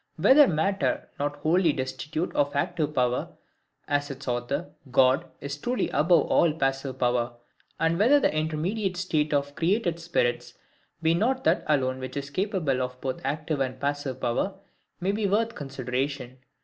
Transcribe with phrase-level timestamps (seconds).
[0.15, 3.37] Whether matter be not wholly destitute of active power,
[3.87, 7.33] as its author, God, is truly above all passive power;
[7.79, 10.55] and whether the intermediate state of created spirits
[11.03, 14.55] be not that alone which is capable of both active and passive power,
[14.99, 16.39] may be worth consideration.